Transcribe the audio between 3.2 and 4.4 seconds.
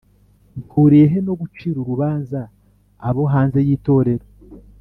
hanze y itorero